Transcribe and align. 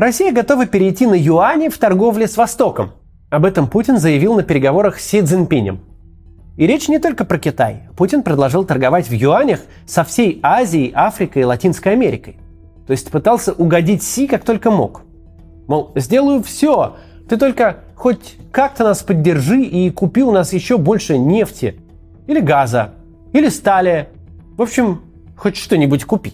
Россия 0.00 0.32
готова 0.32 0.64
перейти 0.64 1.06
на 1.06 1.12
юани 1.12 1.68
в 1.68 1.76
торговле 1.76 2.26
с 2.26 2.38
Востоком. 2.38 2.92
Об 3.28 3.44
этом 3.44 3.68
Путин 3.68 3.98
заявил 3.98 4.34
на 4.34 4.42
переговорах 4.42 4.98
с 4.98 5.04
Си 5.04 5.20
Цзиньпинем. 5.20 5.80
И 6.56 6.66
речь 6.66 6.88
не 6.88 6.98
только 6.98 7.26
про 7.26 7.38
Китай. 7.38 7.82
Путин 7.98 8.22
предложил 8.22 8.64
торговать 8.64 9.10
в 9.10 9.12
юанях 9.12 9.60
со 9.84 10.02
всей 10.02 10.40
Азией, 10.42 10.90
Африкой 10.94 11.42
и 11.42 11.44
Латинской 11.44 11.92
Америкой. 11.92 12.38
То 12.86 12.92
есть 12.92 13.10
пытался 13.10 13.52
угодить 13.52 14.02
Си 14.02 14.26
как 14.26 14.42
только 14.42 14.70
мог. 14.70 15.02
Мол, 15.68 15.92
сделаю 15.96 16.42
все, 16.42 16.96
ты 17.28 17.36
только 17.36 17.80
хоть 17.94 18.36
как-то 18.52 18.84
нас 18.84 19.02
поддержи 19.02 19.60
и 19.60 19.90
купи 19.90 20.22
у 20.22 20.30
нас 20.30 20.54
еще 20.54 20.78
больше 20.78 21.18
нефти, 21.18 21.78
или 22.26 22.40
газа, 22.40 22.94
или 23.34 23.50
стали. 23.50 24.08
В 24.56 24.62
общем, 24.62 25.02
хоть 25.36 25.58
что-нибудь 25.58 26.06
купи. 26.06 26.32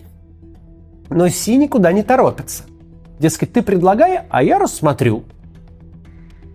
Но 1.10 1.28
Си 1.28 1.56
никуда 1.56 1.90
не 1.90 2.04
торопится. 2.04 2.62
Дескать, 3.18 3.52
ты 3.52 3.62
предлагай, 3.62 4.20
а 4.28 4.42
я 4.42 4.58
рассмотрю. 4.58 5.24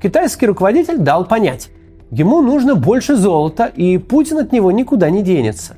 Китайский 0.02 0.48
руководитель 0.48 0.98
дал 0.98 1.26
понять, 1.26 1.70
ему 2.10 2.42
нужно 2.42 2.76
больше 2.76 3.16
золота, 3.16 3.66
и 3.66 3.98
Путин 3.98 4.40
от 4.40 4.52
него 4.52 4.72
никуда 4.72 5.10
не 5.10 5.24
денется. 5.24 5.76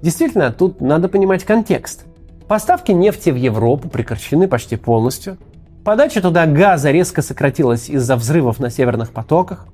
Действительно, 0.00 0.52
тут 0.52 0.80
надо 0.80 1.08
понимать 1.08 1.44
контекст. 1.44 2.04
Поставки 2.48 2.92
нефти 2.92 3.30
в 3.30 3.36
Европу 3.36 3.88
прекращены 3.88 4.48
почти 4.48 4.76
полностью. 4.76 5.38
Подача 5.84 6.20
туда 6.20 6.46
газа 6.46 6.90
резко 6.90 7.22
сократилась 7.22 7.88
из-за 7.88 8.16
взрывов 8.16 8.60
на 8.60 8.70
северных 8.70 9.10
потоках. 9.10 9.66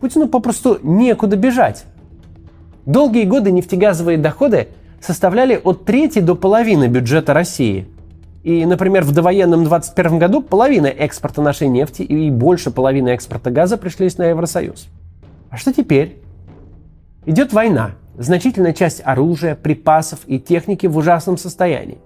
Путину 0.00 0.28
попросту 0.28 0.78
некуда 0.82 1.36
бежать. 1.36 1.84
Долгие 2.86 3.24
годы 3.24 3.50
нефтегазовые 3.50 4.18
доходы 4.18 4.68
составляли 5.00 5.60
от 5.62 5.84
трети 5.84 6.18
до 6.18 6.34
половины 6.34 6.88
бюджета 6.88 7.32
России. 7.32 7.86
И, 8.44 8.66
например, 8.66 9.04
в 9.04 9.12
довоенном 9.12 9.64
21 9.64 10.18
году 10.18 10.42
половина 10.42 10.86
экспорта 10.86 11.40
нашей 11.40 11.66
нефти 11.66 12.02
и 12.02 12.30
больше 12.30 12.70
половины 12.70 13.08
экспорта 13.08 13.50
газа 13.50 13.78
пришлись 13.78 14.18
на 14.18 14.24
Евросоюз. 14.24 14.88
А 15.48 15.56
что 15.56 15.72
теперь? 15.72 16.18
Идет 17.24 17.54
война. 17.54 17.92
Значительная 18.18 18.74
часть 18.74 19.00
оружия, 19.02 19.54
припасов 19.54 20.20
и 20.26 20.38
техники 20.38 20.86
в 20.86 20.96
ужасном 20.98 21.38
состоянии. 21.38 21.98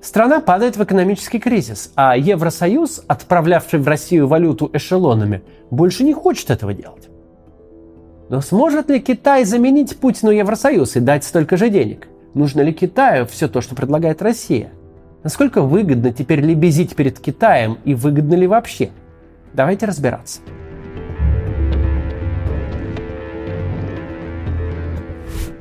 Страна 0.00 0.40
падает 0.40 0.78
в 0.78 0.82
экономический 0.82 1.38
кризис, 1.38 1.92
а 1.96 2.16
Евросоюз, 2.16 3.02
отправлявший 3.06 3.78
в 3.78 3.86
Россию 3.86 4.26
валюту 4.26 4.70
эшелонами, 4.72 5.42
больше 5.70 6.02
не 6.02 6.14
хочет 6.14 6.50
этого 6.50 6.72
делать. 6.72 7.08
Но 8.30 8.40
сможет 8.40 8.88
ли 8.88 9.00
Китай 9.00 9.44
заменить 9.44 9.98
Путину 9.98 10.30
Евросоюз 10.30 10.96
и 10.96 11.00
дать 11.00 11.24
столько 11.24 11.58
же 11.58 11.68
денег? 11.68 12.08
Нужно 12.32 12.62
ли 12.62 12.72
Китаю 12.72 13.26
все 13.26 13.48
то, 13.48 13.60
что 13.60 13.74
предлагает 13.74 14.22
Россия? 14.22 14.70
Насколько 15.22 15.62
выгодно 15.62 16.12
теперь 16.12 16.40
лебезить 16.40 16.94
перед 16.94 17.18
Китаем 17.18 17.78
и 17.84 17.94
выгодно 17.94 18.34
ли 18.34 18.46
вообще? 18.46 18.90
Давайте 19.52 19.86
разбираться. 19.86 20.40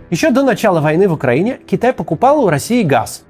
Еще 0.09 0.31
до 0.31 0.43
начала 0.43 0.79
войны 0.79 1.07
в 1.09 1.13
Украине 1.13 1.59
Китай 1.65 1.91
покупал 1.91 2.45
у 2.45 2.49
России 2.49 2.83
газ. 2.83 3.23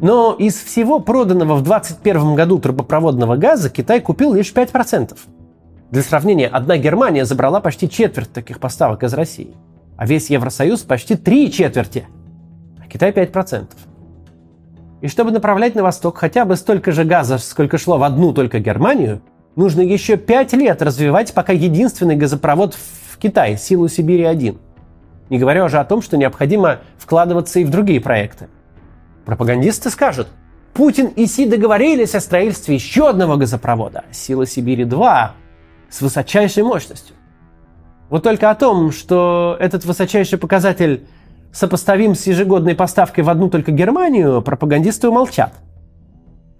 Но 0.00 0.32
из 0.32 0.54
всего 0.54 1.00
проданного 1.00 1.54
в 1.54 1.62
2021 1.62 2.34
году 2.36 2.58
трубопроводного 2.58 3.36
газа 3.36 3.68
Китай 3.68 4.00
купил 4.00 4.34
лишь 4.34 4.52
5%. 4.52 5.16
Для 5.90 6.02
сравнения, 6.02 6.46
одна 6.46 6.76
Германия 6.76 7.24
забрала 7.24 7.60
почти 7.60 7.90
четверть 7.90 8.32
таких 8.32 8.60
поставок 8.60 9.02
из 9.02 9.12
России, 9.14 9.56
а 9.96 10.06
весь 10.06 10.30
Евросоюз 10.30 10.82
почти 10.82 11.16
три 11.16 11.50
четверти– 11.50 12.06
Китай 12.88 13.10
5%. 13.10 13.66
И 15.00 15.08
чтобы 15.08 15.30
направлять 15.30 15.74
на 15.74 15.82
восток 15.82 16.18
хотя 16.18 16.44
бы 16.44 16.56
столько 16.56 16.90
же 16.92 17.04
газа, 17.04 17.38
сколько 17.38 17.78
шло 17.78 17.98
в 17.98 18.02
одну 18.02 18.32
только 18.32 18.58
Германию, 18.58 19.22
нужно 19.54 19.80
еще 19.80 20.16
5 20.16 20.52
лет 20.54 20.82
развивать 20.82 21.32
пока 21.34 21.52
единственный 21.52 22.16
газопровод 22.16 22.74
в 22.74 23.18
Китай, 23.18 23.56
силу 23.56 23.88
Сибири-1. 23.88 24.58
Не 25.30 25.38
говоря 25.38 25.64
уже 25.64 25.78
о 25.78 25.84
том, 25.84 26.02
что 26.02 26.16
необходимо 26.16 26.80
вкладываться 26.96 27.60
и 27.60 27.64
в 27.64 27.70
другие 27.70 28.00
проекты. 28.00 28.48
Пропагандисты 29.24 29.90
скажут, 29.90 30.28
Путин 30.72 31.06
и 31.06 31.26
Си 31.26 31.46
договорились 31.46 32.14
о 32.14 32.20
строительстве 32.20 32.74
еще 32.74 33.08
одного 33.08 33.36
газопровода, 33.36 34.04
сила 34.10 34.46
Сибири-2, 34.46 35.30
с 35.90 36.00
высочайшей 36.00 36.62
мощностью. 36.62 37.14
Вот 38.10 38.22
только 38.22 38.50
о 38.50 38.54
том, 38.54 38.90
что 38.90 39.56
этот 39.60 39.84
высочайший 39.84 40.38
показатель 40.38 41.06
сопоставим 41.52 42.14
с 42.14 42.26
ежегодной 42.26 42.74
поставкой 42.74 43.24
в 43.24 43.30
одну 43.30 43.50
только 43.50 43.72
Германию, 43.72 44.42
пропагандисты 44.42 45.08
умолчат. 45.08 45.52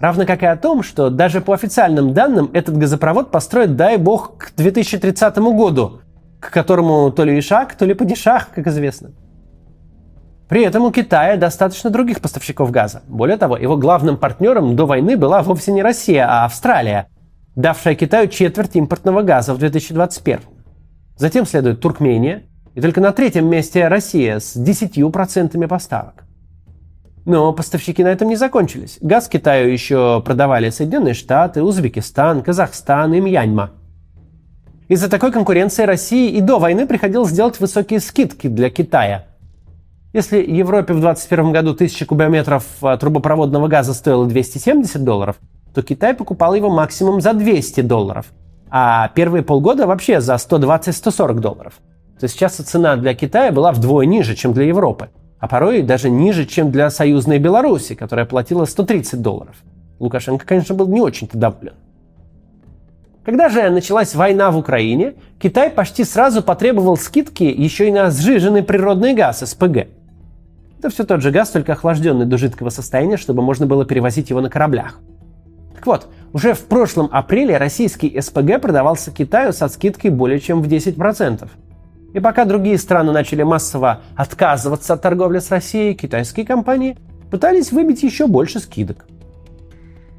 Равно 0.00 0.26
как 0.26 0.43
и 0.43 0.47
о 0.47 0.56
том, 0.56 0.82
что 0.82 1.10
даже 1.10 1.41
по 1.41 1.54
официальным 1.54 2.15
данным 2.15 2.50
этот 2.53 2.76
газопровод 2.76 3.31
построят, 3.31 3.77
дай 3.77 3.97
бог, 3.97 4.37
к 4.37 4.53
2030 4.56 5.37
году, 5.38 6.00
к 6.41 6.50
которому 6.50 7.10
то 7.10 7.25
ли 7.25 7.37
и 7.37 7.41
шаг, 7.41 7.75
то 7.75 7.84
ли 7.84 7.94
падишах, 7.94 8.50
как 8.50 8.66
известно. 8.69 9.10
При 10.48 10.62
этом 10.62 10.84
у 10.84 10.93
Китая 10.93 11.37
достаточно 11.37 11.91
других 11.91 12.21
поставщиков 12.21 12.71
газа. 12.71 13.03
Более 13.06 13.37
того, 13.37 13.56
его 13.56 13.77
главным 13.77 14.16
партнером 14.16 14.77
до 14.77 14.87
войны 14.87 15.16
была 15.16 15.43
вовсе 15.43 15.72
не 15.72 15.82
Россия, 15.82 16.27
а 16.27 16.44
Австралия, 16.47 17.09
давшая 17.54 17.94
Китаю 17.97 18.28
четверть 18.28 18.77
импортного 18.77 19.22
газа 19.22 19.53
в 19.53 19.59
2021. 19.59 20.41
Затем 21.16 21.44
следует 21.44 21.81
Туркмения, 21.81 22.44
и 22.74 22.80
только 22.80 23.00
на 23.00 23.12
третьем 23.12 23.46
месте 23.48 23.88
Россия 23.88 24.38
с 24.38 24.56
10% 24.56 25.66
поставок. 25.66 26.24
Но 27.24 27.52
поставщики 27.52 28.02
на 28.02 28.08
этом 28.08 28.28
не 28.28 28.36
закончились. 28.36 28.98
Газ 29.00 29.28
Китаю 29.28 29.70
еще 29.70 30.22
продавали 30.24 30.70
Соединенные 30.70 31.14
Штаты, 31.14 31.62
Узбекистан, 31.62 32.42
Казахстан 32.42 33.12
и 33.12 33.20
Мьянма. 33.20 33.72
Из-за 34.88 35.10
такой 35.10 35.32
конкуренции 35.32 35.82
России 35.82 36.30
и 36.30 36.40
до 36.40 36.58
войны 36.58 36.86
приходилось 36.86 37.32
делать 37.32 37.60
высокие 37.60 38.00
скидки 38.00 38.46
для 38.46 38.70
Китая. 38.70 39.26
Если 40.14 40.42
Европе 40.42 40.94
в 40.94 41.00
2021 41.00 41.52
году 41.52 41.72
1000 41.72 42.06
кубометров 42.06 42.64
а, 42.80 42.96
трубопроводного 42.96 43.68
газа 43.68 43.92
стоило 43.92 44.26
270 44.26 45.04
долларов, 45.04 45.36
то 45.74 45.82
Китай 45.82 46.14
покупал 46.14 46.54
его 46.54 46.70
максимум 46.70 47.20
за 47.20 47.34
200 47.34 47.82
долларов, 47.82 48.24
а 48.70 49.08
первые 49.08 49.42
полгода 49.42 49.86
вообще 49.86 50.22
за 50.22 50.36
120-140 50.36 51.34
долларов– 51.40 51.74
то 52.18 52.24
есть 52.24 52.34
сейчас 52.34 52.56
цена 52.56 52.96
для 52.96 53.14
Китая 53.14 53.52
была 53.52 53.72
вдвое 53.72 54.06
ниже, 54.06 54.34
чем 54.34 54.52
для 54.52 54.64
Европы, 54.64 55.10
а 55.38 55.46
порой 55.46 55.82
даже 55.82 56.10
ниже, 56.10 56.46
чем 56.46 56.70
для 56.70 56.90
союзной 56.90 57.38
Беларуси, 57.38 57.94
которая 57.94 58.26
платила 58.26 58.64
130 58.64 59.22
долларов. 59.22 59.56
Лукашенко, 60.00 60.44
конечно, 60.44 60.74
был 60.74 60.88
не 60.88 61.00
очень-то 61.00 61.38
доволен. 61.38 61.74
Когда 63.24 63.48
же 63.48 63.68
началась 63.68 64.14
война 64.14 64.50
в 64.50 64.56
Украине, 64.56 65.14
Китай 65.38 65.70
почти 65.70 66.04
сразу 66.04 66.42
потребовал 66.42 66.96
скидки 66.96 67.44
еще 67.44 67.88
и 67.88 67.92
на 67.92 68.10
сжиженный 68.10 68.62
природный 68.62 69.14
газ 69.14 69.40
СПГ. 69.40 69.88
Это 70.78 70.90
все 70.90 71.04
тот 71.04 71.20
же 71.20 71.30
газ, 71.30 71.50
только 71.50 71.72
охлажденный 71.72 72.24
до 72.24 72.38
жидкого 72.38 72.70
состояния, 72.70 73.16
чтобы 73.16 73.42
можно 73.42 73.66
было 73.66 73.84
перевозить 73.84 74.30
его 74.30 74.40
на 74.40 74.48
кораблях. 74.48 75.00
Так 75.74 75.86
вот, 75.86 76.08
уже 76.32 76.54
в 76.54 76.64
прошлом 76.64 77.08
апреле 77.12 77.58
российский 77.58 78.20
СПГ 78.20 78.60
продавался 78.60 79.10
Китаю 79.10 79.52
со 79.52 79.68
скидкой 79.68 80.10
более 80.10 80.40
чем 80.40 80.62
в 80.62 80.66
10%. 80.66 81.48
И 82.14 82.20
пока 82.20 82.44
другие 82.44 82.78
страны 82.78 83.12
начали 83.12 83.42
массово 83.42 84.00
отказываться 84.16 84.94
от 84.94 85.02
торговли 85.02 85.41
с 85.41 85.50
Россией, 85.50 85.94
китайские 85.94 86.46
компании 86.46 86.96
пытались 87.30 87.70
выбить 87.70 88.02
еще 88.02 88.26
больше 88.26 88.60
скидок. 88.60 89.06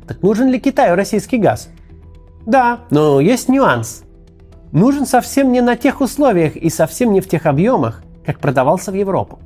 Так 0.07 0.21
нужен 0.21 0.49
ли 0.49 0.59
Китаю 0.59 0.95
российский 0.95 1.37
газ? 1.37 1.69
Да, 2.45 2.81
но 2.89 3.19
есть 3.19 3.49
нюанс. 3.49 4.03
Нужен 4.71 5.05
совсем 5.05 5.51
не 5.51 5.61
на 5.61 5.75
тех 5.75 6.01
условиях 6.01 6.55
и 6.55 6.69
совсем 6.69 7.11
не 7.11 7.21
в 7.21 7.27
тех 7.27 7.45
объемах, 7.47 8.03
как 8.25 8.39
продавался 8.39 8.91
в 8.91 8.95
Европу. 8.95 9.39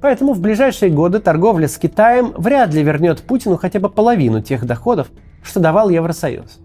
Поэтому 0.00 0.32
в 0.32 0.40
ближайшие 0.40 0.90
годы 0.90 1.18
торговля 1.18 1.66
с 1.66 1.78
Китаем 1.78 2.32
вряд 2.36 2.74
ли 2.74 2.82
вернет 2.82 3.22
Путину 3.22 3.56
хотя 3.56 3.80
бы 3.80 3.88
половину 3.88 4.42
тех 4.42 4.66
доходов, 4.66 5.08
что 5.42 5.60
давал 5.60 5.88
Евросоюз. 5.88 6.58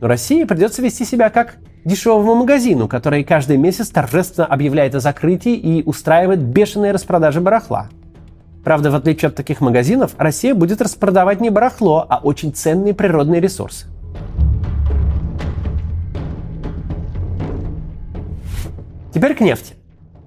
Но 0.00 0.08
России 0.08 0.44
придется 0.44 0.82
вести 0.82 1.04
себя 1.04 1.30
как 1.30 1.56
дешевому 1.84 2.34
магазину, 2.34 2.88
который 2.88 3.24
каждый 3.24 3.56
месяц 3.56 3.88
торжественно 3.88 4.46
объявляет 4.46 4.94
о 4.94 5.00
закрытии 5.00 5.54
и 5.54 5.82
устраивает 5.82 6.40
бешеные 6.40 6.92
распродажи 6.92 7.40
барахла. 7.40 7.88
Правда, 8.64 8.90
в 8.90 8.94
отличие 8.94 9.28
от 9.28 9.34
таких 9.34 9.60
магазинов, 9.60 10.14
Россия 10.18 10.54
будет 10.54 10.80
распродавать 10.80 11.40
не 11.40 11.50
барахло, 11.50 12.06
а 12.08 12.18
очень 12.18 12.52
ценные 12.52 12.94
природные 12.94 13.40
ресурсы. 13.40 13.86
Теперь 19.12 19.34
к 19.34 19.40
нефти. 19.40 19.74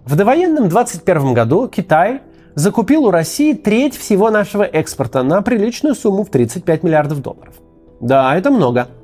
В 0.05 0.15
довоенном 0.15 0.69
21 0.69 1.33
году 1.33 1.67
Китай 1.67 2.21
закупил 2.53 3.05
у 3.05 3.11
России 3.11 3.53
треть 3.53 3.97
всего 3.97 4.29
нашего 4.29 4.63
экспорта 4.63 5.23
на 5.23 5.41
приличную 5.41 5.95
сумму 5.95 6.23
в 6.23 6.29
35 6.29 6.83
миллиардов 6.83 7.21
долларов. 7.21 7.55
Да, 8.01 8.35
это 8.35 8.51
много– 8.51 8.89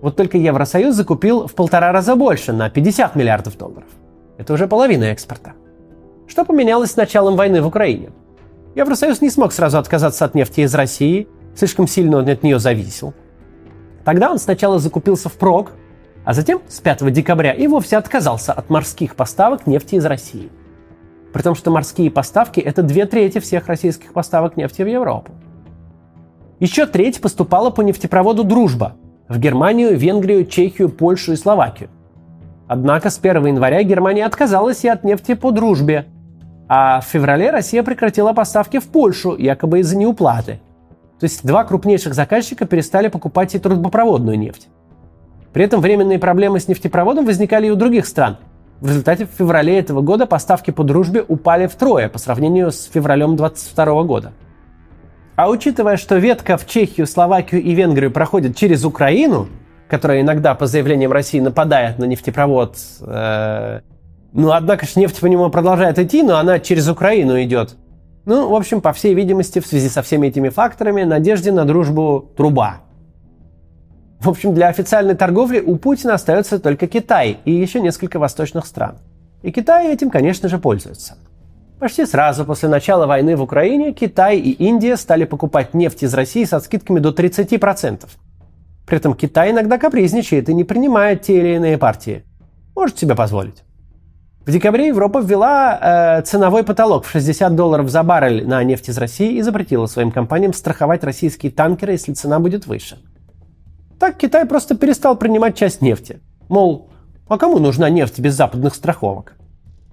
вот 0.00 0.16
только 0.16 0.38
Евросоюз 0.38 0.94
закупил 0.94 1.46
в 1.46 1.54
полтора 1.54 1.92
раза 1.92 2.14
больше, 2.14 2.52
на 2.52 2.70
50 2.70 3.16
миллиардов 3.16 3.58
долларов. 3.58 3.88
Это 4.36 4.52
уже 4.52 4.68
половина 4.68 5.04
экспорта. 5.04 5.54
Что 6.28 6.44
поменялось 6.44 6.92
с 6.92 6.96
началом 6.96 7.36
войны 7.36 7.60
в 7.62 7.66
Украине? 7.66 8.10
Евросоюз 8.76 9.20
не 9.20 9.30
смог 9.30 9.52
сразу 9.52 9.78
отказаться 9.78 10.24
от 10.24 10.34
нефти 10.34 10.60
из 10.60 10.74
России, 10.74 11.26
слишком 11.56 11.88
сильно 11.88 12.18
он 12.18 12.28
от 12.28 12.42
нее 12.42 12.60
зависел. 12.60 13.14
Тогда 14.04 14.30
он 14.30 14.38
сначала 14.38 14.78
закупился 14.78 15.28
впрок, 15.28 15.72
а 16.24 16.32
затем 16.32 16.60
с 16.68 16.80
5 16.80 17.12
декабря 17.12 17.52
и 17.52 17.66
вовсе 17.66 17.96
отказался 17.96 18.52
от 18.52 18.70
морских 18.70 19.16
поставок 19.16 19.66
нефти 19.66 19.96
из 19.96 20.04
России. 20.04 20.50
При 21.32 21.42
том, 21.42 21.54
что 21.54 21.70
морские 21.70 22.10
поставки– 22.10 22.60
это 22.60 22.82
две 22.82 23.06
трети 23.06 23.38
всех 23.40 23.66
российских 23.66 24.12
поставок 24.12 24.56
нефти 24.56 24.82
в 24.82 24.86
Европу. 24.86 25.32
Еще 26.60 26.86
треть 26.86 27.20
поступала 27.20 27.70
по 27.70 27.82
нефтепроводу 27.82 28.44
«Дружба» 28.44 28.94
в 29.28 29.38
Германию, 29.38 29.96
Венгрию, 29.96 30.46
Чехию, 30.46 30.88
Польшу 30.88 31.32
и 31.32 31.36
Словакию. 31.36 31.90
Однако 32.66 33.10
с 33.10 33.18
1 33.18 33.46
января 33.46 33.82
Германия 33.82 34.24
отказалась 34.24 34.84
и 34.84 34.88
от 34.88 35.04
нефти 35.04 35.34
по 35.34 35.50
«Дружбе», 35.50 36.06
а 36.68 37.00
в 37.00 37.04
феврале 37.04 37.50
Россия 37.50 37.82
прекратила 37.82 38.34
поставки 38.34 38.78
в 38.78 38.88
Польшу, 38.88 39.34
якобы 39.36 39.80
из-за 39.80 39.96
неуплаты. 39.96 40.60
То 41.18 41.24
есть 41.24 41.44
два 41.44 41.64
крупнейших 41.64 42.14
заказчика 42.14 42.66
перестали 42.66 43.08
покупать 43.08 43.54
и 43.54 43.58
трубопроводную 43.58 44.38
нефть. 44.38 44.68
При 45.52 45.64
этом 45.64 45.80
временные 45.80 46.18
проблемы 46.18 46.60
с 46.60 46.68
нефтепроводом 46.68 47.24
возникали 47.24 47.68
и 47.68 47.70
у 47.70 47.74
других 47.74 48.06
стран. 48.06 48.36
В 48.80 48.88
результате 48.88 49.26
в 49.26 49.30
феврале 49.30 49.78
этого 49.78 50.02
года 50.02 50.26
поставки 50.26 50.70
по 50.70 50.84
дружбе 50.84 51.24
упали 51.26 51.66
втрое 51.66 52.08
по 52.08 52.18
сравнению 52.18 52.70
с 52.70 52.84
февралем 52.84 53.34
2022 53.34 54.02
года. 54.04 54.32
А 55.38 55.48
учитывая, 55.48 55.96
что 55.96 56.16
ветка 56.16 56.56
в 56.56 56.66
Чехию, 56.66 57.06
Словакию 57.06 57.62
и 57.62 57.72
Венгрию 57.72 58.10
проходит 58.10 58.56
через 58.56 58.84
Украину, 58.84 59.46
которая 59.88 60.20
иногда 60.20 60.56
по 60.56 60.66
заявлениям 60.66 61.12
России 61.12 61.38
нападает 61.38 62.00
на 62.00 62.06
нефтепровод, 62.06 62.76
э, 63.00 63.80
ну, 64.32 64.50
однако 64.50 64.84
же 64.84 64.92
нефть 64.96 65.20
по 65.20 65.26
нему 65.26 65.48
продолжает 65.48 65.96
идти, 66.00 66.24
но 66.24 66.38
она 66.38 66.58
через 66.58 66.88
Украину 66.88 67.40
идет. 67.40 67.76
Ну, 68.24 68.48
в 68.48 68.54
общем, 68.56 68.80
по 68.80 68.92
всей 68.92 69.14
видимости, 69.14 69.60
в 69.60 69.66
связи 69.68 69.88
со 69.88 70.02
всеми 70.02 70.26
этими 70.26 70.48
факторами, 70.48 71.04
надежде 71.04 71.52
на 71.52 71.64
дружбу 71.64 72.32
труба– 72.36 72.78
в 74.20 74.28
общем, 74.28 74.52
для 74.52 74.66
официальной 74.66 75.14
торговли 75.14 75.60
у 75.60 75.76
Путина 75.76 76.14
остается 76.14 76.58
только 76.58 76.88
Китай 76.88 77.38
и 77.44 77.52
еще 77.52 77.80
несколько 77.80 78.18
восточных 78.18 78.66
стран. 78.66 78.98
И 79.42 79.52
Китай 79.52 79.92
этим, 79.92 80.10
конечно 80.10 80.48
же, 80.48 80.58
пользуется. 80.58 81.16
Почти 81.78 82.06
сразу 82.06 82.44
после 82.44 82.68
начала 82.68 83.06
войны 83.06 83.36
в 83.36 83.42
Украине 83.42 83.92
Китай 83.92 84.38
и 84.38 84.50
Индия 84.50 84.96
стали 84.96 85.24
покупать 85.24 85.74
нефть 85.74 86.02
из 86.02 86.12
России 86.12 86.44
со 86.44 86.58
скидками 86.58 86.98
до 86.98 87.10
30%. 87.10 88.04
При 88.84 88.96
этом 88.96 89.14
Китай 89.14 89.52
иногда 89.52 89.78
капризничает 89.78 90.48
и 90.48 90.54
не 90.54 90.64
принимает 90.64 91.22
те 91.22 91.38
или 91.38 91.54
иные 91.54 91.78
партии. 91.78 92.24
Может 92.74 92.98
себе 92.98 93.14
позволить. 93.14 93.62
В 94.44 94.50
декабре 94.50 94.88
Европа 94.88 95.20
ввела 95.20 96.18
э, 96.18 96.22
ценовой 96.22 96.64
потолок 96.64 97.04
в 97.04 97.10
60 97.10 97.54
долларов 97.54 97.90
за 97.90 98.02
баррель 98.02 98.48
на 98.48 98.64
нефть 98.64 98.88
из 98.88 98.98
России 98.98 99.36
и 99.36 99.42
запретила 99.42 99.86
своим 99.86 100.10
компаниям 100.10 100.54
страховать 100.54 101.04
российские 101.04 101.52
танкеры, 101.52 101.92
если 101.92 102.14
цена 102.14 102.40
будет 102.40 102.66
выше. 102.66 102.98
Так 104.00 104.16
Китай 104.16 104.46
просто 104.46 104.76
перестал 104.76 105.16
принимать 105.16 105.56
часть 105.56 105.82
нефти. 105.82 106.20
Мол, 106.48 106.88
а 107.28 107.36
кому 107.36 107.58
нужна 107.58 107.90
нефть 107.90 108.18
без 108.18 108.34
западных 108.34 108.74
страховок? 108.74 109.37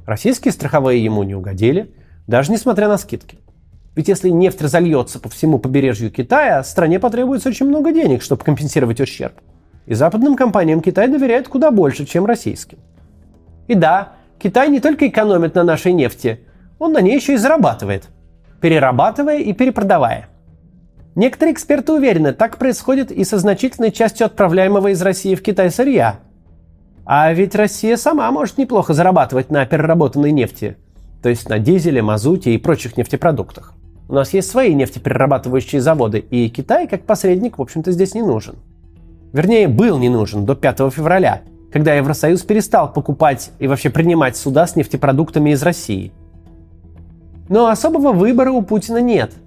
Российские 0.06 0.52
страховые 0.52 1.04
ему 1.04 1.24
не 1.24 1.36
угодили, 1.36 1.94
даже 2.28 2.52
несмотря 2.52 2.88
на 2.88 2.98
скидки. 2.98 3.40
Ведь 3.96 4.08
если 4.08 4.30
нефть 4.30 4.62
разольется 4.62 5.20
по 5.20 5.30
всему 5.30 5.58
побережью 5.58 6.12
Китая, 6.12 6.64
стране 6.64 7.00
потребуется 7.00 7.50
очень 7.50 7.68
много 7.68 7.92
денег, 7.92 8.22
чтобы 8.22 8.44
компенсировать 8.44 9.00
ущерб. 9.00 9.34
И 9.86 9.94
западным 9.94 10.36
компаниям 10.36 10.82
Китай 10.82 11.08
доверяет 11.08 11.48
куда 11.48 11.72
больше, 11.72 12.06
чем 12.06 12.26
российским. 12.26 12.78
И 13.68 13.76
да, 13.76 14.14
Китай 14.40 14.70
не 14.70 14.80
только 14.80 15.08
экономит 15.08 15.56
на 15.56 15.64
нашей 15.64 15.94
нефти, 15.94 16.42
он 16.78 16.92
на 16.92 17.02
ней 17.02 17.16
еще 17.16 17.34
и 17.34 17.38
зарабатывает, 17.38 18.06
перерабатывая 18.62 19.40
и 19.40 19.54
перепродавая– 19.54 20.28
Некоторые 21.16 21.54
эксперты 21.54 21.94
уверены, 21.94 22.34
так 22.34 22.58
происходит 22.58 23.10
и 23.10 23.24
со 23.24 23.40
значительной 23.40 23.92
частью 23.92 24.26
отправляемого 24.26 24.90
из 24.90 25.02
России 25.02 25.36
в 25.36 25.42
Китай 25.42 25.72
сырья. 25.72 26.20
А 27.06 27.32
ведь 27.32 27.54
Россия 27.54 27.98
сама 27.98 28.32
может 28.32 28.58
неплохо 28.58 28.94
зарабатывать 28.94 29.52
на 29.52 29.66
переработанной 29.66 30.32
нефти, 30.32 30.76
то 31.22 31.30
есть 31.30 31.48
на 31.48 31.60
дизеле, 31.60 32.02
мазуте 32.02 32.56
и 32.56 32.58
прочих 32.58 32.98
нефтепродуктах. 32.98 33.74
У 34.10 34.14
нас 34.14 34.34
есть 34.34 34.50
свои 34.50 34.74
нефтеперерабатывающие 34.74 35.82
заводы, 35.82 36.20
и 36.20 36.50
Китай 36.50 36.88
как 36.88 37.04
посредник, 37.04 37.58
в 37.58 37.62
общем-то, 37.62 37.92
здесь 37.92 38.16
не 38.16 38.24
нужен. 38.24 38.56
Вернее, 39.34 39.68
был 39.68 40.00
не 40.00 40.10
нужен 40.10 40.46
до 40.46 40.56
5 40.56 40.92
февраля, 40.92 41.42
когда 41.72 41.94
Евросоюз 41.94 42.42
перестал 42.42 42.92
покупать 42.92 43.52
и 43.60 43.68
вообще 43.68 43.90
принимать 43.90 44.36
суда 44.36 44.66
с 44.66 44.76
нефтепродуктами 44.76 45.52
из 45.52 45.62
России. 45.62 46.12
Но 47.50 47.68
особого 47.68 48.14
выбора 48.14 48.52
у 48.52 48.64
Путина 48.64 49.00
нет– 49.00 49.34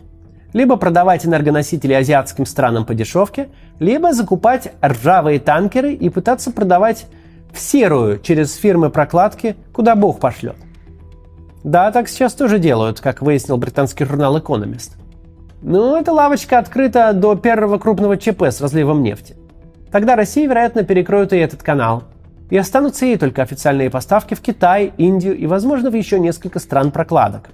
либо 0.53 0.77
продавать 0.77 1.27
энергоносители 1.27 1.93
азиатским 1.93 2.47
странам 2.47 2.85
по 2.85 2.95
дешевке, 2.95 3.49
либо 3.79 4.13
закупать 4.13 4.73
ржавые 4.83 5.41
танкеры 5.41 5.93
и 5.93 6.09
пытаться 6.09 6.51
продавать 6.51 7.07
в 7.53 7.61
серую 7.61 8.19
через 8.21 8.55
фирмы 8.55 8.91
прокладки, 8.91 9.57
куда 9.73 9.95
бог 9.95 10.21
пошлет. 10.21 10.57
Да, 11.65 11.91
так 11.91 12.09
сейчас 12.09 12.35
тоже 12.35 12.59
делают, 12.59 13.01
как 13.01 13.23
выяснил 13.23 13.57
британский 13.57 14.05
журнал 14.05 14.39
Economist. 14.39 14.93
Но 15.61 15.99
эта 15.99 16.13
лавочка 16.13 16.59
открыта 16.59 17.13
до 17.13 17.35
первого 17.35 17.79
крупного 17.79 18.17
ЧП 18.17 18.43
с 18.43 18.61
разливом 18.61 19.03
нефти. 19.03 19.37
Тогда 19.91 20.15
Россия, 20.15 20.49
вероятно, 20.49 20.85
перекроет 20.85 21.33
и 21.33 21.37
этот 21.37 21.63
канал. 21.63 22.05
И 22.51 22.57
останутся 22.57 23.07
ей 23.07 23.17
только 23.17 23.43
официальные 23.43 23.91
поставки 23.91 24.35
в 24.35 24.41
Китай, 24.41 24.93
Индию 24.97 25.37
и, 25.37 25.47
возможно, 25.47 25.91
в 25.91 25.95
еще 25.95 26.19
несколько 26.19 26.61
стран 26.61 26.93
прокладок. 26.93 27.51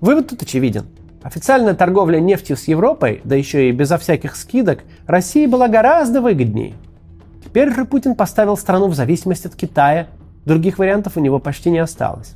Вывод 0.00 0.28
тут 0.28 0.42
очевиден– 0.42 0.86
Официальная 1.22 1.74
торговля 1.74 2.18
нефтью 2.18 2.56
с 2.56 2.66
Европой, 2.66 3.20
да 3.24 3.36
еще 3.36 3.68
и 3.68 3.72
безо 3.72 3.98
всяких 3.98 4.36
скидок, 4.36 4.80
России 5.06 5.44
была 5.44 5.68
гораздо 5.68 6.22
выгоднее. 6.22 6.72
Теперь 7.44 7.74
же 7.74 7.84
Путин 7.84 8.14
поставил 8.14 8.56
страну 8.56 8.88
в 8.88 8.94
зависимость 8.94 9.46
от 9.46 9.54
Китая, 9.54 10.08
других 10.44 10.78
вариантов 10.78 11.16
у 11.16 11.20
него 11.20 11.38
почти 11.38 11.70
не 11.70 11.78
осталось. 11.78 12.34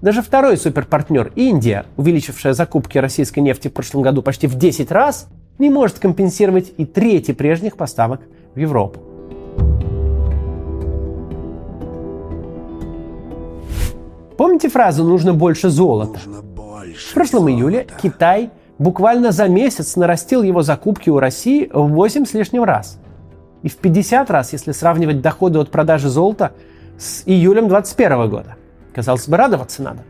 Даже 0.00 0.22
второй 0.22 0.56
суперпартнер 0.56 1.32
Индия, 1.36 1.84
увеличившая 1.96 2.54
закупки 2.54 2.98
российской 2.98 3.40
нефти 3.40 3.68
в 3.68 3.72
прошлом 3.72 4.02
году 4.02 4.22
почти 4.22 4.46
в 4.46 4.54
10 4.56 4.90
раз, 4.90 5.28
не 5.58 5.68
может 5.68 5.98
компенсировать 5.98 6.72
и 6.76 6.86
трети 6.86 7.32
прежних 7.32 7.76
поставок 7.76 8.22
в 8.54 8.58
Европу. 8.58 9.00
Помните 14.38 14.70
фразу 14.70 15.04
«нужно 15.04 15.34
больше 15.34 15.68
золота»? 15.68 16.18
Нужно 16.24 16.40
в 16.40 17.14
прошлом 17.14 17.50
июле 17.50 17.86
Китай 18.02 18.50
буквально 18.78 19.32
за 19.32 19.48
месяц 19.48 19.96
нарастил 19.96 20.42
его 20.42 20.62
закупки 20.62 21.10
у 21.10 21.18
России 21.18 21.70
в 21.72 21.88
8 21.88 22.24
с 22.24 22.34
лишним 22.34 22.64
раз. 22.64 22.98
И 23.62 23.68
в 23.68 23.76
50 23.76 24.30
раз, 24.30 24.52
если 24.52 24.72
сравнивать 24.72 25.20
доходы 25.20 25.58
от 25.58 25.70
продажи 25.70 26.08
золота 26.08 26.52
с 26.98 27.22
июлем 27.26 27.68
2021 27.68 28.30
года. 28.30 28.56
Казалось 28.94 29.28
бы, 29.28 29.36
радоваться 29.36 29.82
надо. 29.82 30.00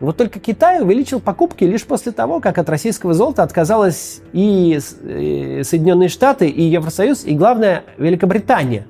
Вот 0.00 0.16
только 0.16 0.40
Китай 0.40 0.82
увеличил 0.82 1.20
покупки 1.20 1.64
лишь 1.64 1.84
после 1.84 2.12
того, 2.12 2.40
как 2.40 2.58
от 2.58 2.68
российского 2.68 3.14
золота 3.14 3.42
отказалась 3.42 4.20
и 4.32 4.78
Соединенные 4.80 6.08
Штаты, 6.08 6.48
и 6.48 6.62
Евросоюз, 6.62 7.24
и, 7.24 7.34
главное, 7.34 7.84
Великобритания. 7.96 8.86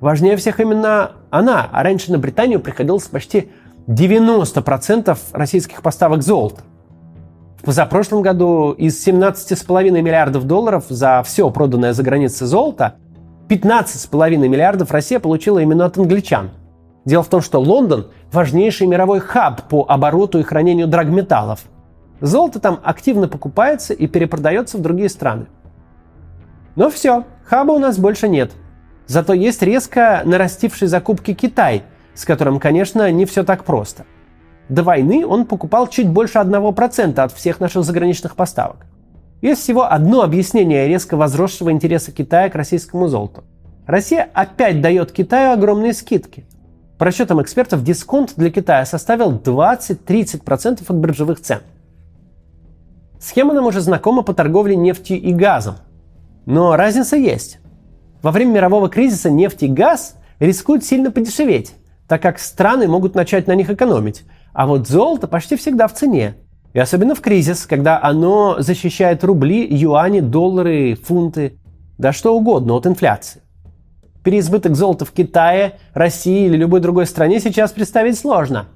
Важнее 0.00 0.36
всех 0.36 0.60
именно 0.60 1.12
она, 1.30 1.68
а 1.70 1.82
раньше 1.82 2.12
на 2.12 2.18
Британию 2.18 2.60
приходилось 2.60 3.06
почти 3.06 3.50
90% 3.86 5.16
российских 5.32 5.82
поставок 5.82 6.22
золота. 6.22 6.62
Позапрошлом 7.64 8.22
году 8.22 8.72
из 8.72 9.06
17,5 9.06 9.90
миллиардов 9.90 10.44
долларов 10.44 10.84
за 10.88 11.22
все 11.24 11.48
проданное 11.50 11.92
за 11.92 12.02
границей 12.02 12.46
золото 12.46 12.96
15,5 13.48 14.36
миллиардов 14.36 14.90
Россия 14.90 15.18
получила 15.18 15.58
именно 15.58 15.86
от 15.86 15.96
англичан. 15.96 16.50
Дело 17.04 17.22
в 17.22 17.28
том, 17.28 17.40
что 17.40 17.60
Лондон– 17.60 18.10
важнейший 18.32 18.86
мировой 18.86 19.20
хаб 19.20 19.68
по 19.68 19.84
обороту 19.88 20.38
и 20.38 20.42
хранению 20.42 20.88
драгметаллов. 20.88 21.60
Золото 22.20 22.60
там 22.60 22.80
активно 22.82 23.28
покупается 23.28 23.92
и 23.92 24.06
перепродается 24.06 24.78
в 24.78 24.82
другие 24.82 25.08
страны. 25.08 25.46
Но 26.76 26.90
все, 26.90 27.24
хаба 27.44 27.72
у 27.72 27.78
нас 27.78 27.98
больше 27.98 28.28
нет. 28.28 28.52
Зато 29.06 29.32
есть 29.34 29.62
резко 29.62 30.22
нарастивший 30.24 30.88
закупки 30.88 31.34
Китай– 31.34 31.84
с 32.14 32.24
которым, 32.24 32.60
конечно, 32.60 33.10
не 33.10 33.26
все 33.26 33.44
так 33.44 33.64
просто. 33.64 34.04
До 34.68 34.82
войны 34.82 35.26
он 35.26 35.46
покупал 35.46 35.88
чуть 35.88 36.08
больше 36.08 36.38
1% 36.38 37.18
от 37.18 37.32
всех 37.32 37.60
наших 37.60 37.84
заграничных 37.84 38.36
поставок. 38.36 38.86
Есть 39.42 39.62
всего 39.62 39.90
одно 39.90 40.22
объяснение 40.22 40.88
резко 40.88 41.16
возросшего 41.16 41.70
интереса 41.70 42.12
Китая 42.12 42.48
к 42.48 42.54
российскому 42.54 43.08
золоту. 43.08 43.44
Россия 43.86 44.28
опять 44.32 44.80
дает 44.80 45.12
Китаю 45.12 45.52
огромные 45.52 45.92
скидки. 45.92 46.46
По 46.96 47.04
расчетам 47.04 47.42
экспертов, 47.42 47.84
дисконт 47.84 48.32
для 48.36 48.50
Китая 48.50 48.86
составил 48.86 49.32
20-30% 49.36 50.82
от 50.88 50.96
биржевых 50.96 51.40
цен. 51.40 51.60
Схема 53.20 53.52
нам 53.52 53.66
уже 53.66 53.80
знакома 53.80 54.22
по 54.22 54.32
торговле 54.32 54.76
нефтью 54.76 55.20
и 55.20 55.32
газом. 55.32 55.76
Но 56.46 56.76
разница 56.76 57.16
есть. 57.16 57.58
Во 58.22 58.30
время 58.30 58.52
мирового 58.52 58.88
кризиса 58.88 59.30
нефть 59.30 59.64
и 59.64 59.68
газ 59.68 60.16
рискуют 60.38 60.84
сильно 60.84 61.10
подешеветь, 61.10 61.74
так 62.08 62.22
как 62.22 62.38
страны 62.38 62.88
могут 62.88 63.14
начать 63.14 63.46
на 63.46 63.54
них 63.54 63.68
экономить. 63.70 64.24
А 64.54 64.66
вот 64.66 64.86
золото 64.88 65.26
почти 65.26 65.56
всегда 65.56 65.88
в 65.88 65.94
цене. 65.94 66.36
И 66.72 66.78
особенно 66.78 67.14
в 67.14 67.20
кризис, 67.20 67.66
когда 67.66 68.00
оно 68.00 68.56
защищает 68.60 69.24
рубли, 69.24 69.66
юани, 69.68 70.20
доллары, 70.20 70.94
фунты. 70.94 71.58
Да 71.98 72.12
что 72.12 72.36
угодно 72.36 72.74
от 72.74 72.86
инфляции. 72.86 73.42
Переизбыток 74.22 74.74
золота 74.74 75.04
в 75.04 75.10
Китае, 75.12 75.74
России 75.92 76.46
или 76.46 76.56
любой 76.56 76.80
другой 76.80 77.06
стране 77.06 77.40
сейчас 77.40 77.72
представить 77.72 78.16
сложно. 78.16 78.66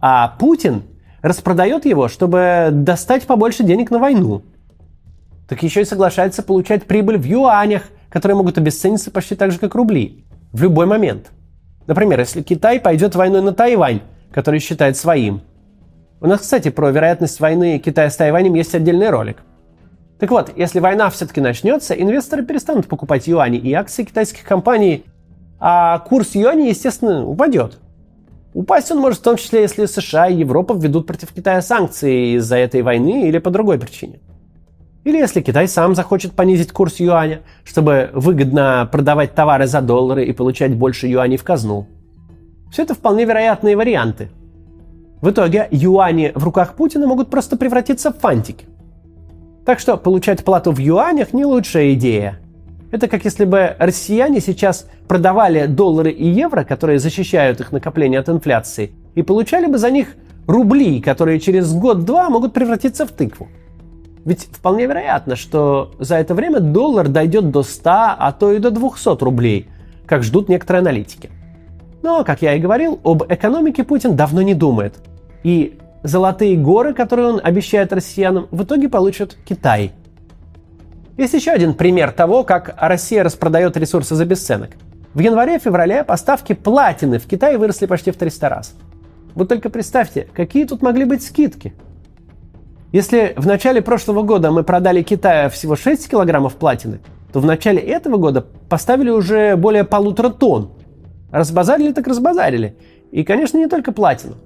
А 0.00 0.36
Путин 0.38 0.82
распродает 1.22 1.84
его, 1.84 2.08
чтобы 2.08 2.70
достать 2.72 3.26
побольше 3.26 3.62
денег 3.62 3.90
на 3.90 3.98
войну. 3.98 4.42
Так 5.48 5.62
еще 5.62 5.82
и 5.82 5.84
соглашается 5.84 6.42
получать 6.42 6.84
прибыль 6.84 7.18
в 7.18 7.24
юанях, 7.24 7.82
которые 8.08 8.36
могут 8.36 8.56
обесцениться 8.56 9.10
почти 9.10 9.34
так 9.34 9.52
же, 9.52 9.58
как 9.58 9.74
рубли. 9.74 10.24
В 10.52 10.62
любой 10.62 10.86
момент. 10.86 11.30
Например, 11.86 12.18
если 12.20 12.42
Китай 12.42 12.80
пойдет 12.80 13.14
войной 13.14 13.42
на 13.42 13.52
Тайвань, 13.52 14.00
который 14.32 14.60
считает 14.60 14.96
своим. 14.96 15.42
У 16.20 16.26
нас, 16.26 16.40
кстати, 16.40 16.68
про 16.70 16.90
вероятность 16.90 17.40
войны 17.40 17.78
Китая 17.78 18.10
с 18.10 18.16
Тайванем 18.16 18.54
есть 18.54 18.74
отдельный 18.74 19.10
ролик. 19.10 19.38
Так 20.18 20.30
вот, 20.30 20.52
если 20.54 20.80
война 20.80 21.08
все-таки 21.08 21.40
начнется, 21.40 21.94
инвесторы 21.94 22.44
перестанут 22.44 22.86
покупать 22.88 23.26
юани 23.26 23.58
и 23.58 23.72
акции 23.72 24.04
китайских 24.04 24.44
компаний, 24.44 25.04
а 25.58 25.98
курс 26.00 26.34
юани, 26.34 26.68
естественно, 26.68 27.26
упадет. 27.26 27.78
Упасть 28.52 28.90
он 28.90 28.98
может 28.98 29.20
в 29.20 29.22
том 29.22 29.36
числе, 29.36 29.62
если 29.62 29.86
США 29.86 30.26
и 30.26 30.36
Европа 30.36 30.74
введут 30.74 31.06
против 31.06 31.32
Китая 31.32 31.62
санкции 31.62 32.36
из-за 32.36 32.56
этой 32.56 32.82
войны 32.82 33.28
или 33.28 33.38
по 33.38 33.50
другой 33.50 33.78
причине. 33.78 34.20
Или 35.04 35.16
если 35.16 35.40
Китай 35.40 35.66
сам 35.68 35.94
захочет 35.94 36.32
понизить 36.32 36.72
курс 36.72 37.00
юаня, 37.00 37.40
чтобы 37.64 38.10
выгодно 38.12 38.86
продавать 38.92 39.34
товары 39.34 39.66
за 39.66 39.80
доллары 39.80 40.26
и 40.26 40.32
получать 40.32 40.74
больше 40.74 41.06
юаней 41.06 41.38
в 41.38 41.44
казну. 41.44 41.86
Все 42.70 42.82
это 42.82 42.94
вполне 42.94 43.24
вероятные 43.24 43.76
варианты. 43.76 44.30
В 45.20 45.30
итоге 45.30 45.68
юани 45.70 46.32
в 46.34 46.44
руках 46.44 46.74
Путина 46.74 47.06
могут 47.06 47.28
просто 47.28 47.56
превратиться 47.56 48.12
в 48.12 48.18
фантики. 48.18 48.66
Так 49.66 49.80
что 49.80 49.96
получать 49.96 50.44
плату 50.44 50.72
в 50.72 50.78
юанях 50.78 51.32
не 51.32 51.44
лучшая 51.44 51.92
идея. 51.94 52.40
Это 52.90 53.06
как 53.06 53.24
если 53.24 53.44
бы 53.44 53.76
россияне 53.78 54.40
сейчас 54.40 54.88
продавали 55.06 55.66
доллары 55.66 56.10
и 56.10 56.26
евро, 56.26 56.64
которые 56.64 56.98
защищают 56.98 57.60
их 57.60 57.70
накопление 57.70 58.20
от 58.20 58.28
инфляции, 58.28 58.92
и 59.14 59.22
получали 59.22 59.66
бы 59.66 59.78
за 59.78 59.90
них 59.90 60.16
рубли, 60.46 61.00
которые 61.00 61.38
через 61.38 61.72
год-два 61.72 62.30
могут 62.30 62.52
превратиться 62.52 63.06
в 63.06 63.10
тыкву. 63.10 63.48
Ведь 64.24 64.48
вполне 64.50 64.86
вероятно, 64.86 65.36
что 65.36 65.92
за 65.98 66.16
это 66.16 66.34
время 66.34 66.60
доллар 66.60 67.08
дойдет 67.08 67.50
до 67.50 67.62
100, 67.62 67.90
а 67.90 68.32
то 68.38 68.52
и 68.52 68.58
до 68.58 68.70
200 68.70 69.22
рублей, 69.22 69.68
как 70.06 70.22
ждут 70.22 70.48
некоторые 70.48 70.80
аналитики. 70.80 71.30
Но, 72.02 72.24
как 72.24 72.42
я 72.42 72.54
и 72.54 72.60
говорил, 72.60 72.98
об 73.04 73.24
экономике 73.28 73.84
Путин 73.84 74.16
давно 74.16 74.42
не 74.42 74.54
думает. 74.54 74.94
И 75.42 75.78
золотые 76.02 76.56
горы, 76.56 76.94
которые 76.94 77.28
он 77.28 77.40
обещает 77.42 77.92
россиянам, 77.92 78.48
в 78.50 78.62
итоге 78.64 78.88
получат 78.88 79.36
Китай. 79.44 79.92
Есть 81.16 81.34
еще 81.34 81.50
один 81.50 81.74
пример 81.74 82.12
того, 82.12 82.44
как 82.44 82.74
Россия 82.78 83.22
распродает 83.22 83.76
ресурсы 83.76 84.14
за 84.14 84.24
бесценок. 84.24 84.70
В 85.12 85.18
январе-феврале 85.18 86.04
поставки 86.04 86.54
платины 86.54 87.18
в 87.18 87.26
Китае 87.26 87.58
выросли 87.58 87.86
почти 87.86 88.10
в 88.10 88.16
300 88.16 88.48
раз. 88.48 88.74
Вот 89.34 89.48
только 89.48 89.68
представьте, 89.68 90.28
какие 90.32 90.64
тут 90.64 90.82
могли 90.82 91.04
быть 91.04 91.22
скидки. 91.22 91.74
Если 92.92 93.34
в 93.36 93.46
начале 93.46 93.82
прошлого 93.82 94.22
года 94.22 94.50
мы 94.50 94.64
продали 94.64 95.02
Китаю 95.02 95.50
всего 95.50 95.76
6 95.76 96.10
килограммов 96.10 96.54
платины, 96.54 97.00
то 97.32 97.40
в 97.40 97.44
начале 97.44 97.80
этого 97.80 98.16
года 98.16 98.44
поставили 98.68 99.10
уже 99.10 99.56
более 99.56 99.84
полутора 99.84 100.30
тонн. 100.30 100.70
Разбазарили 101.30 101.92
так 101.92 102.06
разбазарили. 102.06 102.76
И, 103.10 103.24
конечно, 103.24 103.58
не 103.58 103.66
только 103.66 103.92
платину. 103.92 104.36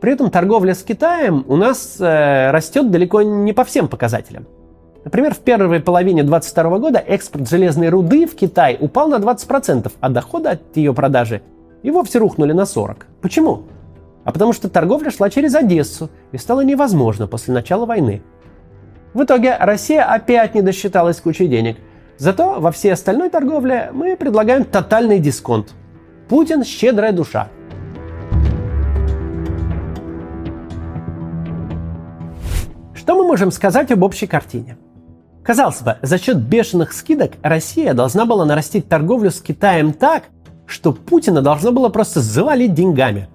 При 0.00 0.12
этом 0.12 0.30
торговля 0.30 0.74
с 0.74 0.82
Китаем 0.82 1.44
у 1.48 1.56
нас 1.56 1.96
э, 2.00 2.50
растет 2.50 2.90
далеко 2.90 3.22
не 3.22 3.52
по 3.52 3.64
всем 3.64 3.88
показателям. 3.88 4.46
Например, 5.04 5.34
в 5.34 5.38
первой 5.38 5.80
половине 5.80 6.22
2022 6.22 6.78
года 6.78 6.98
экспорт 6.98 7.48
железной 7.48 7.88
руды 7.88 8.26
в 8.26 8.34
Китай 8.34 8.76
упал 8.78 9.08
на 9.08 9.16
20%, 9.16 9.92
а 10.00 10.08
доходы 10.08 10.48
от 10.50 10.76
ее 10.76 10.92
продажи 10.92 11.42
и 11.82 11.90
вовсе 11.90 12.18
рухнули 12.18 12.52
на 12.52 12.62
40%. 12.62 13.04
Почему? 13.22 13.62
А 14.24 14.32
потому 14.32 14.52
что 14.52 14.68
торговля 14.68 15.12
шла 15.12 15.30
через 15.30 15.54
Одессу 15.54 16.10
и 16.32 16.38
стало 16.38 16.62
невозможно 16.62 17.28
после 17.28 17.54
начала 17.54 17.86
войны. 17.86 18.22
В 19.14 19.22
итоге 19.22 19.56
Россия 19.58 20.02
опять 20.02 20.56
не 20.56 20.62
досчиталась 20.62 21.20
кучи 21.20 21.46
денег. 21.46 21.76
Зато 22.18 22.60
во 22.60 22.72
всей 22.72 22.92
остальной 22.92 23.30
торговле 23.30 23.90
мы 23.92 24.16
предлагаем 24.16 24.64
тотальный 24.64 25.20
дисконт. 25.20 25.74
Путин– 26.28 26.64
щедрая 26.64 27.12
душа. 27.12 27.48
Что 32.94 33.14
мы 33.14 33.24
можем 33.24 33.52
сказать 33.52 33.92
об 33.92 34.02
общей 34.02 34.26
картине? 34.26 34.76
Казалось 35.44 35.80
бы, 35.82 35.98
за 36.02 36.18
счет 36.18 36.38
бешеных 36.38 36.92
скидок 36.92 37.32
Россия 37.42 37.94
должна 37.94 38.26
была 38.26 38.44
нарастить 38.44 38.88
торговлю 38.88 39.30
с 39.30 39.40
Китаем 39.40 39.92
так, 39.92 40.24
что 40.66 40.92
Путина 40.92 41.42
должно 41.42 41.70
было 41.70 41.88
просто 41.88 42.20
завалить 42.20 42.74
деньгами. 42.74 43.28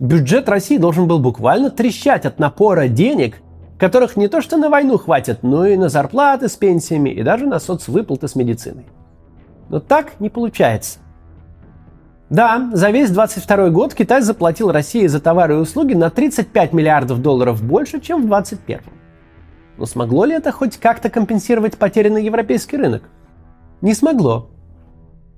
Бюджет 0.00 0.48
России 0.48 0.78
должен 0.78 1.06
был 1.06 1.20
буквально 1.20 1.70
трещать 1.70 2.26
от 2.26 2.40
напора 2.40 2.88
денег, 2.88 3.36
которых 3.78 4.16
не 4.16 4.26
то 4.26 4.40
что 4.40 4.56
на 4.56 4.68
войну 4.68 4.98
хватит, 4.98 5.44
но 5.44 5.64
и 5.64 5.76
на 5.76 5.88
зарплаты 5.88 6.48
с 6.48 6.56
пенсиями 6.56 7.10
и 7.10 7.22
даже 7.22 7.46
на 7.46 7.60
соцвыплаты 7.60 8.26
с 8.26 8.34
медициной. 8.34 8.86
Но 9.68 9.78
так 9.78 10.18
не 10.18 10.30
получается. 10.30 10.98
Да, 12.30 12.68
за 12.74 12.90
весь 12.90 13.10
22 13.10 13.70
год 13.70 13.94
Китай 13.94 14.20
заплатил 14.20 14.70
России 14.70 15.06
за 15.06 15.18
товары 15.18 15.54
и 15.54 15.58
услуги 15.58 15.94
на 15.94 16.10
35 16.10 16.74
миллиардов 16.74 17.22
долларов 17.22 17.62
больше, 17.62 18.00
чем 18.00 18.22
в 18.22 18.26
21. 18.26 18.80
Но 19.78 19.86
смогло 19.86 20.26
ли 20.26 20.34
это 20.34 20.52
хоть 20.52 20.76
как-то 20.76 21.08
компенсировать 21.08 21.78
потерянный 21.78 22.24
европейский 22.24 22.76
рынок? 22.76 23.04
Не 23.80 23.94
смогло. 23.94 24.50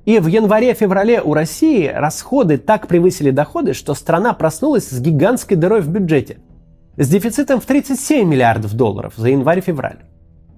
И 0.05 0.19
в 0.19 0.27
январе-феврале 0.27 1.21
у 1.21 1.35
России 1.35 1.87
расходы 1.87 2.59
так 2.59 2.89
превысили 2.89 3.31
доходы, 3.31 3.75
что 3.75 3.95
страна 3.95 4.33
проснулась 4.33 4.89
с 4.89 4.99
гигантской 4.99 5.57
дырой 5.57 5.83
в 5.83 5.89
бюджете. 5.89 6.39
С 6.97 7.09
дефицитом 7.09 7.61
в 7.61 7.67
37 7.67 8.27
миллиардов 8.29 8.75
долларов 8.75 9.13
за 9.17 9.29
январь-февраль. 9.29 10.01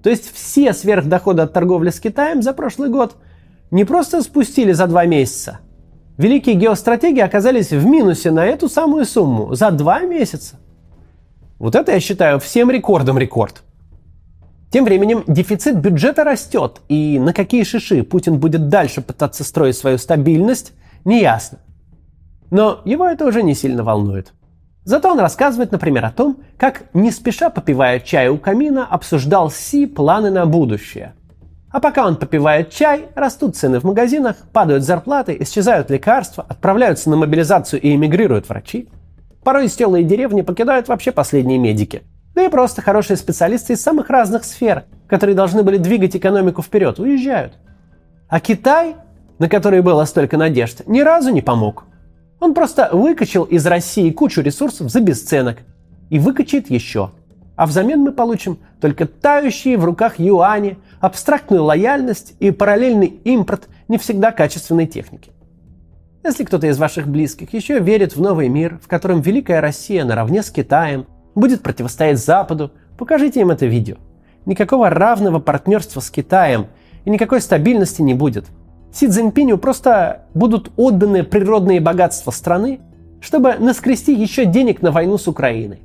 То 0.01 0.09
есть 0.09 0.33
все 0.33 0.73
сверхдоходы 0.73 1.43
от 1.43 1.53
торговли 1.53 1.89
с 1.91 1.99
Китаем 1.99 2.41
за 2.41 2.53
прошлый 2.53 2.89
год 2.89 3.17
не 3.69 3.85
просто 3.85 4.21
спустили 4.21 4.71
за 4.71 4.87
два 4.87 5.05
месяца, 5.05 5.59
Великие 6.17 6.55
геостратеги 6.55 7.19
оказались 7.19 7.71
в 7.71 7.85
минусе 7.85 8.29
на 8.29 8.45
эту 8.45 8.69
самую 8.69 9.05
сумму 9.05 9.55
за 9.55 9.71
два 9.71 10.01
месяца. 10.01 10.57
Вот 11.57 11.75
это 11.75 11.91
я 11.91 11.99
считаю 11.99 12.39
всем 12.39 12.69
рекордом 12.69 13.17
рекорд. 13.17 13.63
Тем 14.69 14.85
временем 14.85 15.23
дефицит 15.27 15.77
бюджета 15.77 16.23
растет, 16.23 16.81
и 16.87 17.17
на 17.19 17.33
какие 17.33 17.63
шиши 17.63 18.03
Путин 18.03 18.39
будет 18.39 18.69
дальше 18.69 19.01
пытаться 19.01 19.43
строить 19.43 19.75
свою 19.75 19.97
стабильность, 19.97 20.73
неясно. 21.03 21.59
Но 22.51 22.81
его 22.85 23.07
это 23.07 23.25
уже 23.25 23.41
не 23.41 23.55
сильно 23.55 23.83
волнует. 23.83 24.33
Зато 24.83 25.09
он 25.09 25.19
рассказывает, 25.19 25.71
например, 25.71 26.05
о 26.05 26.11
том, 26.11 26.37
как, 26.57 26.83
не 26.93 27.09
спеша 27.09 27.49
попивая 27.49 27.99
чай 27.99 28.29
у 28.29 28.37
камина, 28.37 28.85
обсуждал 28.85 29.49
Си 29.49 29.87
планы 29.87 30.29
на 30.29 30.45
будущее– 30.45 31.15
а 31.73 31.79
пока 31.79 32.05
он 32.05 32.17
попивает 32.17 32.69
чай, 32.69 33.07
растут 33.15 33.55
цены 33.55 33.79
в 33.79 33.83
магазинах, 33.83 34.35
падают 34.53 34.83
зарплаты, 34.83 35.35
исчезают 35.39 35.89
лекарства, 35.89 36.45
отправляются 36.47 37.09
на 37.09 37.15
мобилизацию 37.15 37.81
и 37.81 37.95
эмигрируют 37.95 38.47
врачи. 38.47 38.89
Порой 39.43 39.67
стелые 39.67 40.03
деревни 40.03 40.43
покидают 40.43 40.87
вообще 40.87 41.11
последние 41.11 41.57
медики. 41.57 42.03
Да 42.35 42.45
и 42.45 42.49
просто 42.49 42.83
хорошие 42.83 43.17
специалисты 43.17 43.73
из 43.73 43.81
самых 43.81 44.11
разных 44.11 44.43
сфер, 44.45 44.83
которые 45.07 45.35
должны 45.35 45.63
были 45.63 45.77
двигать 45.77 46.15
экономику 46.15 46.61
вперед, 46.61 46.99
уезжают. 46.99 47.53
А 48.29 48.39
Китай, 48.39 48.95
на 49.39 49.49
который 49.49 49.81
было 49.81 50.05
столько 50.05 50.37
надежд, 50.37 50.83
ни 50.85 51.01
разу 51.01 51.31
не 51.31 51.41
помог. 51.41 51.85
Он 52.39 52.53
просто 52.53 52.89
выкачал 52.91 53.45
из 53.45 53.65
России 53.65 54.11
кучу 54.11 54.41
ресурсов 54.41 54.91
за 54.91 55.01
бесценок 55.01 55.57
и 56.11 56.19
выкачает 56.19 56.69
еще– 56.69 57.09
а 57.55 57.65
взамен 57.65 58.01
мы 58.01 58.11
получим 58.11 58.59
только 58.81 59.05
тающие 59.05 59.77
в 59.77 59.85
руках 59.85 60.19
юани, 60.19 60.77
абстрактную 60.99 61.63
лояльность 61.63 62.35
и 62.39 62.51
параллельный 62.51 63.07
импорт 63.07 63.67
не 63.87 63.97
всегда 63.97 64.31
качественной 64.31 64.87
техники. 64.87 65.31
Если 66.23 66.45
кто-то 66.45 66.67
из 66.67 66.77
ваших 66.77 67.07
близких 67.07 67.53
еще 67.53 67.79
верит 67.79 68.15
в 68.15 68.21
новый 68.21 68.47
мир, 68.47 68.79
в 68.81 68.87
котором 68.87 69.21
Великая 69.21 69.59
Россия 69.59 70.05
наравне 70.05 70.41
с 70.41 70.49
Китаем 70.49 71.05
будет 71.35 71.61
противостоять 71.61 72.17
Западу, 72.17 72.71
покажите 72.97 73.41
им 73.41 73.51
это 73.51 73.65
видео. 73.65 73.97
Никакого 74.45 74.89
равного 74.89 75.39
партнерства 75.39 75.99
с 75.99 76.09
Китаем 76.09 76.67
и 77.05 77.09
никакой 77.09 77.41
стабильности 77.41 78.01
не 78.01 78.13
будет. 78.13 78.45
Си 78.93 79.07
Цзиньпиню 79.07 79.57
просто 79.57 80.25
будут 80.33 80.71
отданы 80.77 81.23
природные 81.23 81.81
богатства 81.81 82.31
страны, 82.31 82.79
чтобы 83.19 83.55
наскрести 83.55 84.13
еще 84.13 84.45
денег 84.45 84.81
на 84.81 84.91
войну 84.91 85.17
с 85.17 85.27
Украиной. 85.27 85.81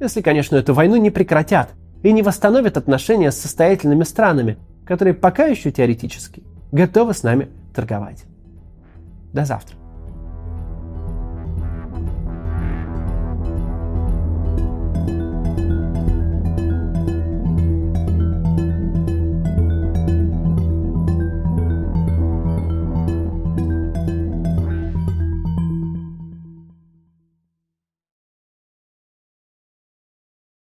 Если, 0.00 0.20
конечно, 0.20 0.56
эту 0.56 0.74
войну 0.74 0.96
не 0.96 1.10
прекратят 1.10 1.70
и 2.02 2.12
не 2.12 2.22
восстановят 2.22 2.76
отношения 2.76 3.32
с 3.32 3.38
состоятельными 3.38 4.04
странами, 4.04 4.58
которые 4.86 5.14
пока 5.14 5.46
еще 5.46 5.70
теоретически 5.70 6.42
готовы 6.72 7.14
с 7.14 7.22
нами 7.22 7.48
торговать. 7.74 8.24
До 9.32 9.44
завтра. 9.44 9.76